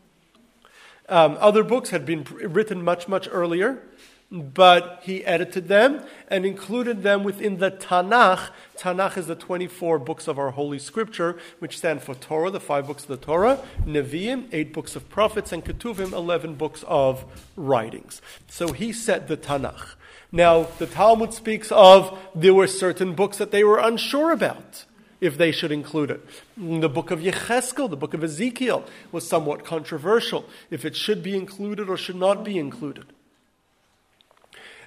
[1.08, 3.82] Um, other books had been written much, much earlier,
[4.30, 8.50] but he edited them and included them within the Tanakh.
[8.76, 12.86] Tanakh is the 24 books of our Holy Scripture, which stand for Torah, the five
[12.86, 17.24] books of the Torah, Nevi'im, eight books of prophets, and Ketuvim, 11 books of
[17.56, 18.20] writings.
[18.48, 19.94] So he set the Tanakh.
[20.30, 24.84] Now, the Talmud speaks of there were certain books that they were unsure about
[25.22, 26.24] if they should include it.
[26.56, 31.34] The book of Yecheskel, the book of Ezekiel, was somewhat controversial if it should be
[31.34, 33.06] included or should not be included.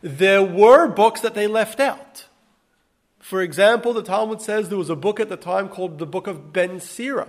[0.02, 2.26] There were books that they left out.
[3.20, 6.28] For example, the Talmud says there was a book at the time called the Book
[6.28, 7.28] of Ben Sira.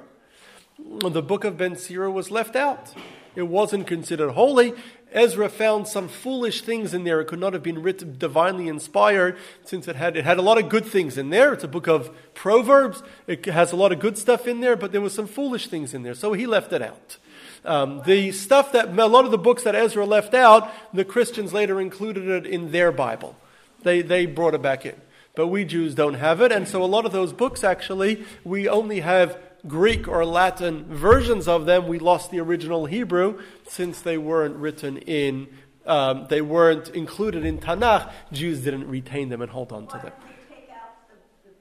[0.78, 2.94] The Book of Ben Sira was left out.
[3.37, 4.74] It wasn't considered holy.
[5.12, 7.20] Ezra found some foolish things in there.
[7.20, 10.58] It could not have been written divinely inspired since it had, it had a lot
[10.58, 11.52] of good things in there.
[11.52, 13.02] It's a book of Proverbs.
[13.26, 15.92] It has a lot of good stuff in there, but there was some foolish things
[15.92, 16.14] in there.
[16.14, 17.18] So he left it out.
[17.64, 21.53] Um, the stuff that, a lot of the books that Ezra left out, the Christians
[21.53, 23.37] later included it in their Bible.
[23.83, 25.01] They, they brought it back in.
[25.34, 28.68] But we Jews don't have it, and so a lot of those books actually, we
[28.68, 31.86] only have Greek or Latin versions of them.
[31.86, 35.49] We lost the original Hebrew since they weren't written in,
[35.86, 38.12] um, they weren't included in Tanakh.
[38.32, 40.12] Jews didn't retain them and hold on to them.
[40.12, 41.55] don't we take out the, the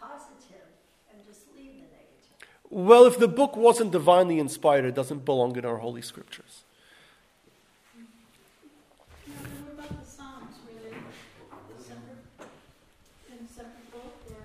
[0.00, 0.66] positive
[1.12, 2.48] and just leave the negative?
[2.70, 6.64] Well, if the book wasn't divinely inspired, it doesn't belong in our holy scriptures.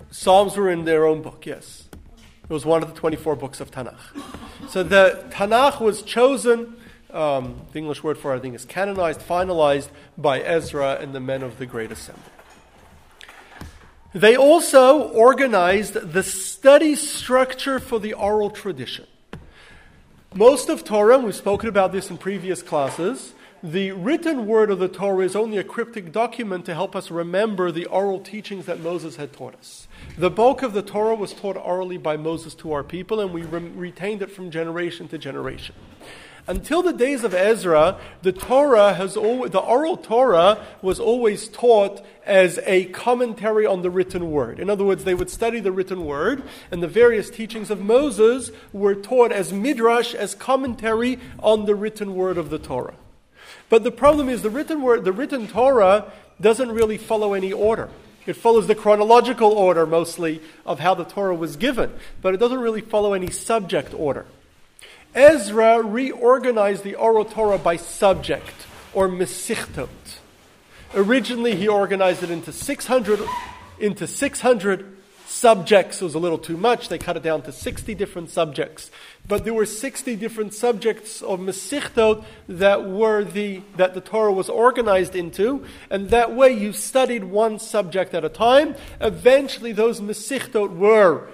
[0.09, 1.89] Psalms were in their own book, yes.
[2.43, 3.97] It was one of the 24 books of Tanakh.
[4.69, 6.75] So the Tanakh was chosen,
[7.11, 11.19] um, the English word for it, I think, is canonized, finalized by Ezra and the
[11.19, 12.32] men of the Great Assembly.
[14.13, 19.07] They also organized the study structure for the oral tradition.
[20.35, 23.33] Most of Torah, we've spoken about this in previous classes,
[23.63, 27.71] the written word of the Torah is only a cryptic document to help us remember
[27.71, 29.87] the oral teachings that Moses had taught us.
[30.17, 33.43] The bulk of the Torah was taught orally by Moses to our people, and we
[33.43, 35.75] re- retained it from generation to generation.
[36.45, 42.05] Until the days of Ezra, the Torah has always, the oral Torah was always taught
[42.25, 44.59] as a commentary on the written word.
[44.59, 48.51] In other words, they would study the written word, and the various teachings of Moses
[48.73, 52.95] were taught as midrash, as commentary on the written word of the Torah.
[53.69, 57.89] But the problem is the written word, the written Torah doesn't really follow any order.
[58.25, 62.59] It follows the chronological order mostly of how the Torah was given, but it doesn't
[62.59, 64.25] really follow any subject order.
[65.15, 69.89] Ezra reorganized the oral Torah by subject or mesichtot.
[70.95, 73.19] Originally, he organized it into 600,
[73.79, 76.01] into 600 subjects.
[76.01, 76.89] It was a little too much.
[76.89, 78.91] They cut it down to 60 different subjects.
[79.27, 84.49] But there were 60 different subjects of mesichtot that were the, that the Torah was
[84.49, 85.65] organized into.
[85.89, 88.75] And that way you studied one subject at a time.
[89.01, 91.27] Eventually those mesichtot were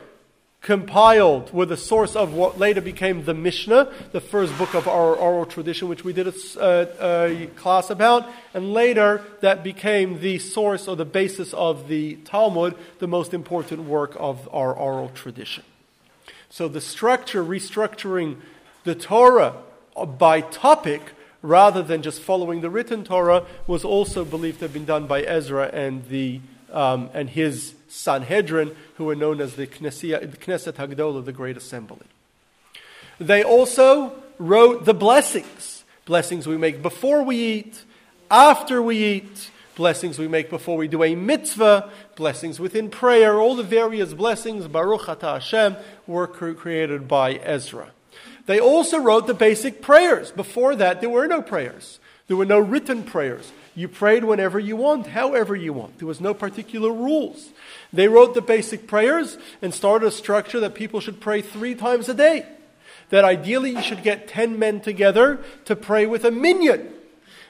[0.61, 5.15] compiled were the source of what later became the Mishnah, the first book of our
[5.15, 10.37] oral tradition, which we did a, a, a, class about, and later that became the
[10.37, 15.63] source or the basis of the Talmud, the most important work of our oral tradition.
[16.49, 18.37] So the structure, restructuring
[18.83, 19.55] the Torah
[20.17, 21.01] by topic
[21.41, 25.21] rather than just following the written Torah, was also believed to have been done by
[25.21, 26.41] Ezra and the
[26.71, 32.05] um, and his Sanhedrin, who were known as the Knesset, Hagdolah, the Great Assembly.
[33.19, 35.83] They also wrote the blessings.
[36.05, 37.83] Blessings we make before we eat,
[38.31, 43.55] after we eat, blessings we make before we do a mitzvah, blessings within prayer, all
[43.55, 45.75] the various blessings, Baruch Ata Hashem,
[46.07, 47.91] were created by Ezra.
[48.45, 50.31] They also wrote the basic prayers.
[50.31, 51.99] Before that, there were no prayers.
[52.29, 53.51] There were no written prayers.
[53.75, 55.97] You prayed whenever you want, however you want.
[55.97, 57.49] There was no particular rules.
[57.91, 62.07] They wrote the basic prayers and started a structure that people should pray three times
[62.07, 62.45] a day.
[63.09, 66.93] That ideally you should get 10 men together to pray with a minyan.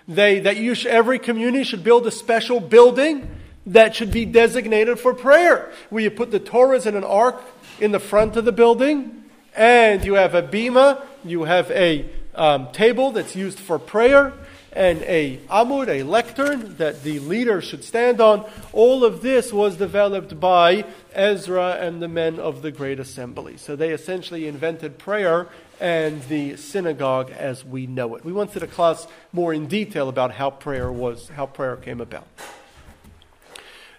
[0.08, 3.30] They, that you should, every community should build a special building
[3.66, 5.74] that should be designated for prayer.
[5.90, 7.44] Where you put the Torahs in an ark
[7.82, 9.26] in the front of the building,
[9.58, 14.32] and you have a bima, you have a um, table that's used for prayer,
[14.74, 18.50] and a amud, a lectern that the leader should stand on.
[18.72, 23.58] All of this was developed by Ezra and the men of the Great Assembly.
[23.58, 25.48] So they essentially invented prayer
[25.80, 28.26] and the synagogue as we know it.
[28.26, 32.02] We went through the class more in detail about how prayer was, how prayer came
[32.02, 32.28] about.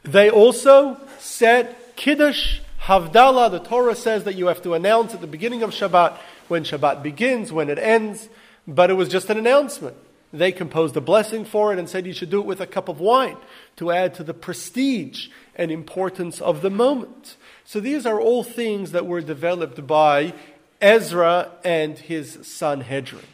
[0.03, 3.51] They also set Kiddush, Havdalah.
[3.51, 6.16] The Torah says that you have to announce at the beginning of Shabbat
[6.49, 8.29] when Shabbat begins, when it ends,
[8.66, 9.97] but it was just an announcement.
[10.33, 12.89] They composed a blessing for it and said you should do it with a cup
[12.89, 13.37] of wine
[13.76, 17.37] to add to the prestige and importance of the moment.
[17.64, 20.35] So these are all things that were developed by
[20.81, 23.24] Ezra and his Sanhedrin.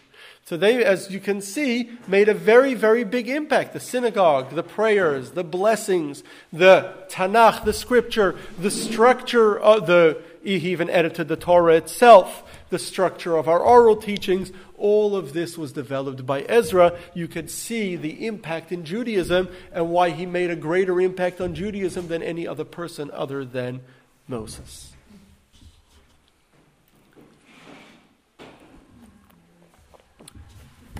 [0.46, 3.72] So they, as you can see, made a very, very big impact.
[3.72, 6.22] The synagogue, the prayers, the blessings,
[6.52, 12.78] the Tanakh, the scripture, the structure of the, he even edited the Torah itself, the
[12.78, 16.98] structure of our oral teachings, all of this was developed by Ezra.
[17.14, 21.54] You can see the impact in Judaism and why he made a greater impact on
[21.54, 23.80] Judaism than any other person other than
[24.28, 24.92] Moses.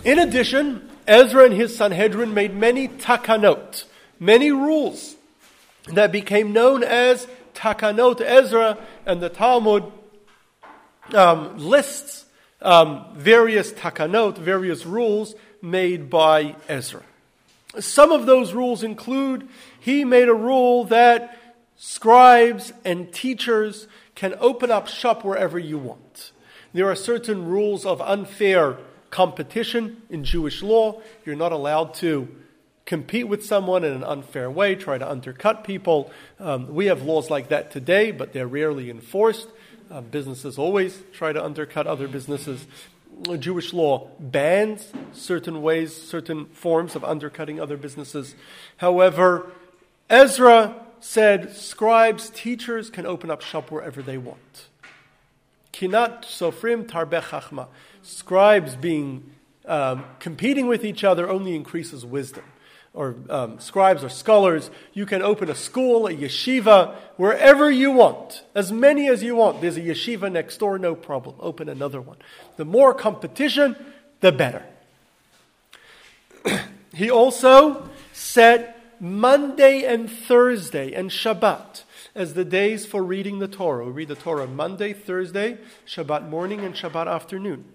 [0.05, 3.85] In addition, Ezra and his Sanhedrin made many takanot,
[4.21, 5.17] many rules
[5.89, 8.21] that became known as takanot.
[8.21, 9.85] Ezra and the Talmud
[11.13, 12.26] um, lists
[12.63, 17.03] um, various takanot, various rules made by Ezra.
[17.79, 19.49] Some of those rules include
[19.79, 21.39] he made a rule that
[21.77, 26.33] scribes and teachers can open up shop wherever you want.
[26.73, 28.79] There are certain rules of unfair
[29.11, 31.01] competition in Jewish law.
[31.25, 32.29] You're not allowed to
[32.87, 36.11] compete with someone in an unfair way, try to undercut people.
[36.39, 39.49] Um, we have laws like that today, but they're rarely enforced.
[39.91, 42.67] Uh, businesses always try to undercut other businesses.
[43.39, 48.35] Jewish law bans certain ways, certain forms of undercutting other businesses.
[48.79, 49.51] However,
[50.11, 54.67] Ezra said scribes, teachers can open up shop wherever they want.
[55.73, 57.69] Kinat sofrim tarbeh chachma.
[58.03, 59.31] Scribes being
[59.67, 62.45] um, competing with each other only increases wisdom.
[62.97, 68.43] Or um, scribes or scholars, you can open a school, a yeshiva, wherever you want,
[68.55, 69.61] as many as you want.
[69.61, 71.37] There's a yeshiva next door, no problem.
[71.39, 72.17] Open another one.
[72.57, 73.77] The more competition,
[74.21, 74.65] the better.
[76.95, 81.83] he also set Monday and Thursday and Shabbat
[82.15, 83.85] as the days for reading the Torah.
[83.85, 87.67] We read the Torah Monday, Thursday, Shabbat morning, and Shabbat afternoon.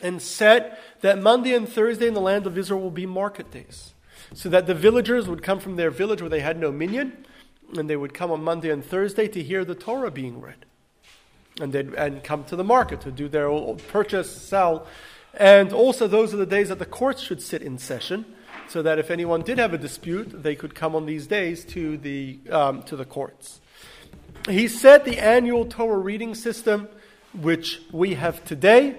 [0.00, 3.91] And set that Monday and Thursday in the land of Israel will be market days.
[4.34, 7.26] So that the villagers would come from their village where they had no minyan,
[7.76, 10.64] and they would come on Monday and Thursday to hear the Torah being read.
[11.60, 13.50] And they'd and come to the market to do their
[13.88, 14.86] purchase, sell.
[15.34, 18.24] And also, those are the days that the courts should sit in session
[18.68, 21.98] so that if anyone did have a dispute, they could come on these days to
[21.98, 23.60] the, um, to the courts.
[24.48, 26.88] He set the annual Torah reading system,
[27.34, 28.96] which we have today,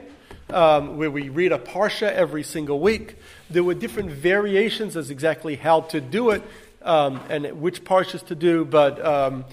[0.52, 3.18] um, where we read a parsha every single week.
[3.50, 6.44] There were different variations as exactly how to do it
[6.82, 9.46] um, and which parshas to do, but um,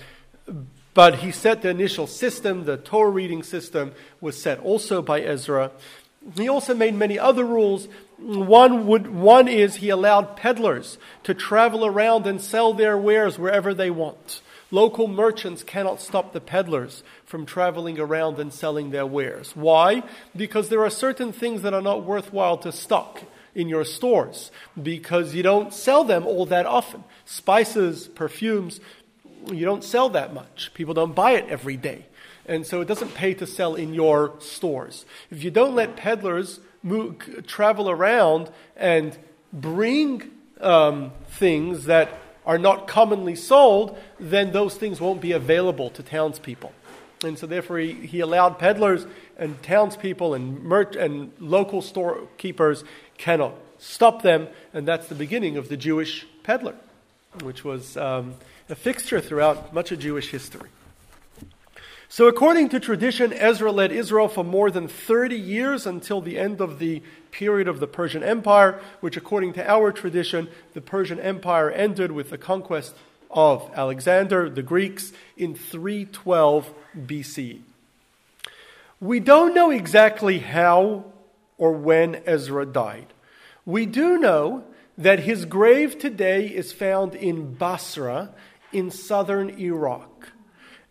[0.93, 5.71] but he set the initial system, the Torah reading system, was set also by Ezra.
[6.37, 7.89] He also made many other rules.
[8.19, 13.73] One, would, one is he allowed peddlers to travel around and sell their wares wherever
[13.73, 14.43] they want.
[14.73, 19.57] Local merchants cannot stop the peddlers from traveling around and selling their wares.
[19.57, 20.03] Why?
[20.37, 23.23] Because there are certain things that are not worthwhile to stock
[23.55, 27.05] in your stores because you don't sell them all that often.
[27.25, 28.81] Spices, perfumes,
[29.47, 30.73] you don't sell that much.
[30.75, 32.07] People don't buy it every day.
[32.47, 35.07] And so it doesn't pay to sell in your stores.
[35.31, 39.17] If you don't let peddlers move, travel around and
[39.53, 40.31] bring
[40.61, 42.11] um, things that
[42.47, 46.73] are not commonly sold, then those things won't be available to townspeople.
[47.23, 52.83] And so, therefore, he, he allowed peddlers and townspeople and, merch, and local storekeepers
[53.21, 54.49] cannot stop them.
[54.73, 56.75] And that's the beginning of the Jewish peddler,
[57.43, 58.35] which was um,
[58.69, 60.71] a fixture throughout much of Jewish history.
[62.09, 66.61] So, according to tradition, Ezra led Israel for more than 30 years until the end
[66.61, 71.71] of the period of the Persian Empire, which, according to our tradition, the Persian Empire
[71.71, 72.97] ended with the conquest
[73.31, 77.61] of Alexander, the Greeks, in 312 BCE.
[79.01, 81.05] We don't know exactly how
[81.61, 83.13] or when Ezra died.
[83.67, 84.65] We do know
[84.97, 88.31] that his grave today is found in Basra
[88.73, 90.33] in southern Iraq.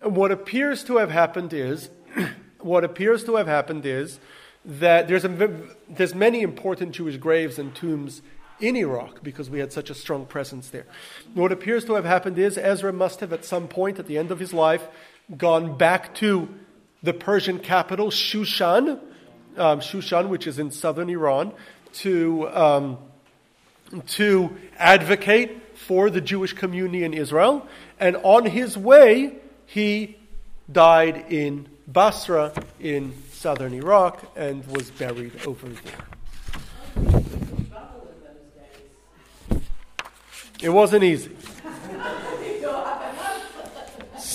[0.02, 1.90] And what appears to have happened is,
[2.60, 4.20] what appears to have happened is
[4.64, 5.60] that there's, a,
[5.90, 8.22] there's many important Jewish graves and tombs
[8.60, 10.86] in Iraq because we had such a strong presence there.
[11.34, 14.30] What appears to have happened is Ezra must have, at some point at the end
[14.30, 14.88] of his life,
[15.36, 16.48] gone back to
[17.02, 19.00] the Persian capital, Shushan,
[19.60, 21.54] um, Shushan, which is in southern Iran,
[21.94, 22.98] to, um,
[24.08, 27.68] to advocate for the Jewish community in Israel.
[28.00, 29.36] And on his way,
[29.66, 30.18] he
[30.72, 36.06] died in Basra in southern Iraq and was buried over there.
[40.62, 41.36] It wasn't easy.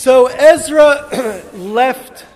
[0.04, 1.08] So Ezra
[1.54, 2.26] left.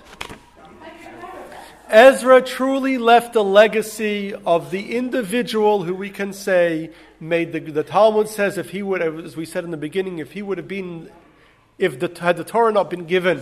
[1.91, 7.83] Ezra truly left a legacy of the individual who we can say made the, the
[7.83, 10.69] Talmud says if he would, as we said in the beginning, if he would have
[10.69, 11.11] been
[11.79, 13.41] if the, had the Torah not been given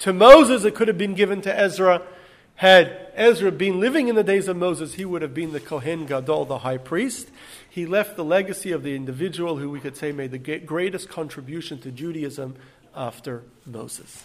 [0.00, 2.02] to Moses, it could have been given to Ezra.
[2.56, 6.06] Had Ezra been living in the days of Moses, he would have been the Kohen
[6.06, 7.28] Gadol, the high priest.
[7.68, 11.78] He left the legacy of the individual who we could say made the greatest contribution
[11.82, 12.56] to Judaism
[12.94, 14.24] after Moses.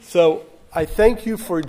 [0.00, 1.60] So I thank you for